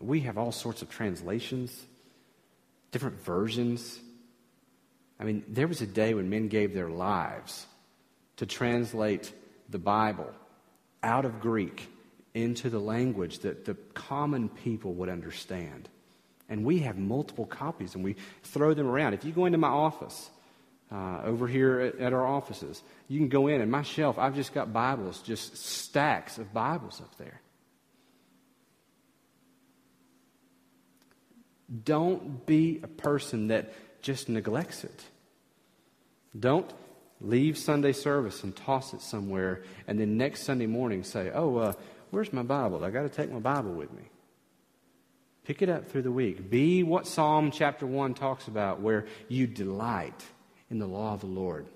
[0.00, 1.86] We have all sorts of translations,
[2.90, 3.98] different versions.
[5.18, 7.66] I mean, there was a day when men gave their lives
[8.36, 9.32] to translate
[9.68, 10.30] the Bible
[11.02, 11.88] out of Greek
[12.34, 15.88] into the language that the common people would understand.
[16.48, 19.14] And we have multiple copies and we throw them around.
[19.14, 20.30] If you go into my office,
[20.92, 24.34] uh, over here at, at, our offices, you can go in and my shelf, I've
[24.34, 27.40] just got Bibles, just stacks of Bibles up there.
[31.84, 33.72] Don't be a person that
[34.02, 35.04] just neglects it.
[36.38, 36.70] Don't
[37.20, 41.72] leave Sunday service and toss it somewhere, and then next Sunday morning say, Oh, uh,
[42.10, 42.84] where's my Bible?
[42.84, 44.02] I got to take my Bible with me.
[45.44, 46.50] Pick it up through the week.
[46.50, 50.24] Be what Psalm chapter 1 talks about, where you delight
[50.70, 51.66] in the law of the Lord.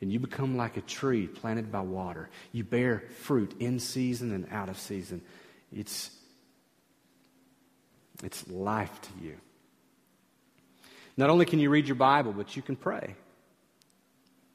[0.00, 2.30] And you become like a tree planted by water.
[2.52, 5.22] You bear fruit in season and out of season.
[5.72, 6.10] It's,
[8.22, 9.34] it's life to you.
[11.16, 13.16] Not only can you read your Bible, but you can pray.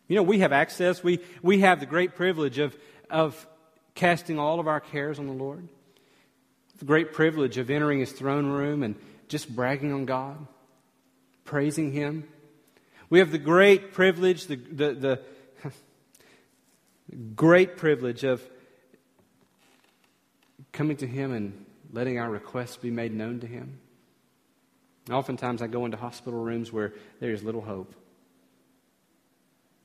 [0.07, 2.75] You know, we have access, we, we have the great privilege of,
[3.09, 3.47] of
[3.95, 5.67] casting all of our cares on the Lord.
[6.79, 8.95] The great privilege of entering his throne room and
[9.27, 10.45] just bragging on God,
[11.45, 12.27] praising him.
[13.09, 15.21] We have the great privilege, the, the, the
[17.35, 18.41] great privilege of
[20.71, 23.79] coming to him and letting our requests be made known to him.
[25.11, 27.93] Oftentimes, I go into hospital rooms where there is little hope.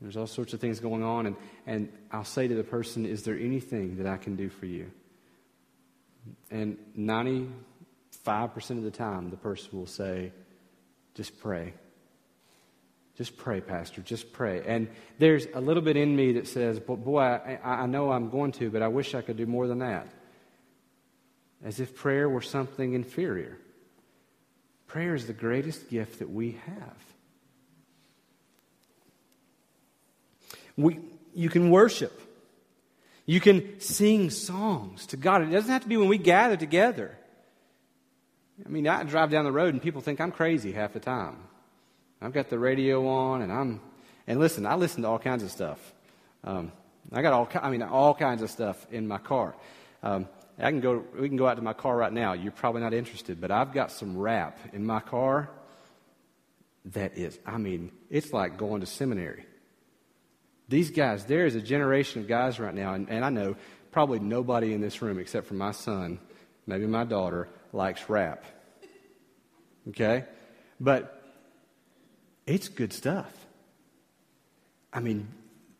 [0.01, 1.37] There's all sorts of things going on, and,
[1.67, 4.91] and I'll say to the person, Is there anything that I can do for you?
[6.51, 7.49] And 95%
[8.71, 10.33] of the time, the person will say,
[11.15, 11.75] Just pray.
[13.17, 14.01] Just pray, Pastor.
[14.01, 14.63] Just pray.
[14.65, 14.89] And
[15.19, 18.53] there's a little bit in me that says, But Boy, I, I know I'm going
[18.53, 20.07] to, but I wish I could do more than that.
[21.65, 23.59] As if prayer were something inferior.
[24.87, 27.05] Prayer is the greatest gift that we have.
[30.79, 31.01] We,
[31.35, 32.19] you can worship.
[33.27, 35.43] You can sing songs to God.
[35.43, 37.19] It doesn't have to be when we gather together.
[38.65, 41.37] I mean, I drive down the road and people think I'm crazy half the time.
[42.23, 43.81] I've got the radio on and I'm,
[44.27, 45.79] and listen, I listen to all kinds of stuff.
[46.45, 46.73] Um,
[47.13, 49.55] I got all, I mean, all kinds of stuff in my car.
[50.03, 52.33] Um, I can go, we can go out to my car right now.
[52.33, 55.51] You're probably not interested, but I've got some rap in my car
[56.87, 59.45] that is, I mean, it's like going to seminary.
[60.69, 63.57] These guys, there is a generation of guys right now, and, and I know
[63.91, 66.19] probably nobody in this room except for my son,
[66.67, 68.45] maybe my daughter, likes rap.
[69.89, 70.25] Okay?
[70.79, 71.23] But
[72.47, 73.33] it's good stuff.
[74.93, 75.29] I mean,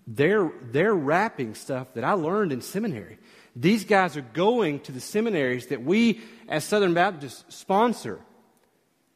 [0.07, 3.19] they're, they're rapping stuff that I learned in seminary.
[3.55, 8.21] These guys are going to the seminaries that we, as Southern Baptists, sponsor.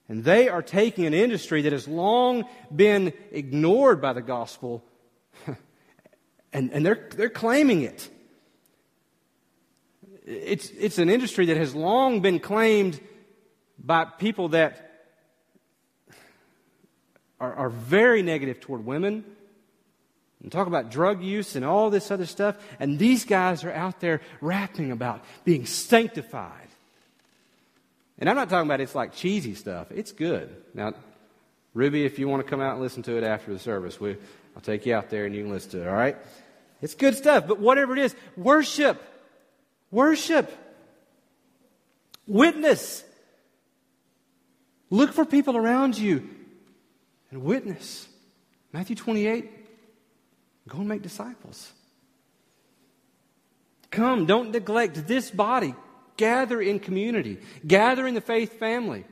[0.09, 2.45] And they are taking an industry that has long
[2.75, 4.85] been ignored by the gospel,
[6.53, 8.09] and, and they're, they're claiming it.
[10.25, 13.01] It's, it's an industry that has long been claimed
[13.79, 15.07] by people that
[17.41, 19.25] are, are very negative toward women,
[20.43, 22.57] and talk about drug use and all this other stuff.
[22.81, 26.69] And these guys are out there rapping about being sanctified.
[28.19, 29.91] And I'm not talking about it's like cheesy stuff.
[29.91, 30.55] It's good.
[30.75, 30.95] Now,
[31.75, 34.17] Ruby, if you want to come out and listen to it after the service, we,
[34.55, 36.17] I'll take you out there and you can listen to it, all right?
[36.83, 37.47] It's good stuff.
[37.47, 39.01] But whatever it is, worship.
[39.91, 40.53] Worship.
[42.27, 43.05] Witness.
[44.91, 46.29] Look for people around you
[47.31, 48.07] and witness.
[48.73, 49.63] Matthew 28
[50.69, 51.73] Go and make disciples.
[53.91, 55.75] Come, don't neglect this body.
[56.17, 59.05] Gather in community, gather in the faith family.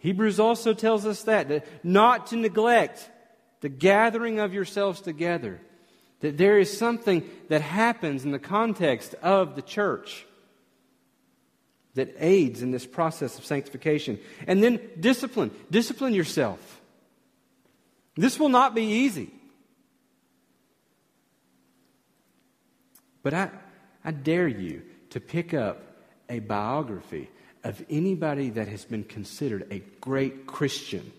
[0.00, 3.10] Hebrews also tells us that, that not to neglect
[3.62, 5.60] the gathering of yourselves together.
[6.20, 10.26] That there is something that happens in the context of the church
[11.94, 14.18] that aids in this process of sanctification.
[14.46, 15.50] And then discipline.
[15.70, 16.80] Discipline yourself.
[18.16, 19.30] This will not be easy.
[23.22, 23.50] But I,
[24.04, 25.82] I dare you to pick up
[26.28, 27.30] a biography
[27.64, 31.12] of anybody that has been considered a great Christian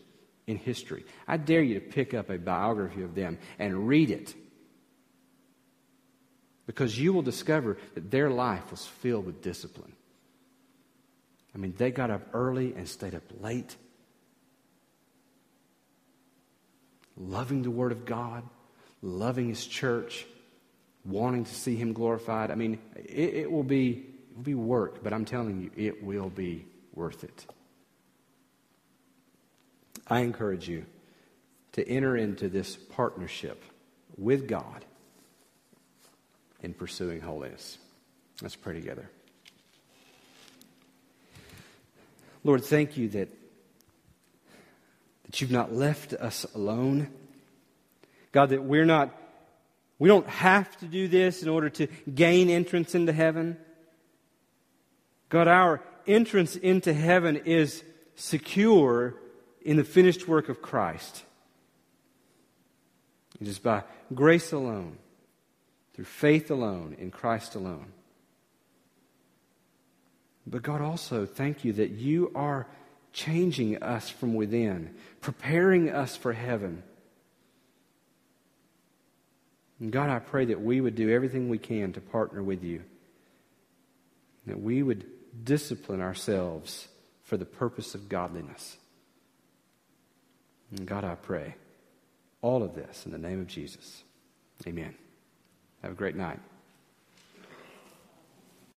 [0.47, 1.05] in history.
[1.27, 4.33] I dare you to pick up a biography of them and read it.
[6.69, 9.91] Because you will discover that their life was filled with discipline.
[11.55, 13.75] I mean, they got up early and stayed up late,
[17.17, 18.43] loving the Word of God,
[19.01, 20.27] loving His church,
[21.03, 22.51] wanting to see Him glorified.
[22.51, 26.03] I mean, it, it will be it will be work, but I'm telling you, it
[26.03, 27.47] will be worth it.
[30.05, 30.85] I encourage you
[31.71, 33.63] to enter into this partnership
[34.19, 34.85] with God
[36.61, 37.77] in pursuing holiness.
[38.41, 39.09] Let's pray together.
[42.43, 43.29] Lord, thank you that,
[45.25, 47.09] that you've not left us alone.
[48.31, 49.13] God, that we're not,
[49.97, 53.57] we don't have to do this in order to gain entrance into heaven.
[55.27, 57.83] God, our entrance into heaven is
[58.15, 59.15] secure
[59.61, 61.23] in the finished work of Christ.
[63.41, 63.83] It is by
[64.13, 64.97] grace alone,
[65.99, 67.87] through faith alone, in Christ alone.
[70.47, 72.67] But God, also thank you that you are
[73.11, 76.83] changing us from within, preparing us for heaven.
[79.81, 82.81] And God, I pray that we would do everything we can to partner with you,
[84.45, 85.05] that we would
[85.43, 86.87] discipline ourselves
[87.23, 88.77] for the purpose of godliness.
[90.71, 91.55] And God, I pray
[92.41, 94.01] all of this in the name of Jesus.
[94.65, 94.95] Amen.
[95.81, 96.39] Have a great night.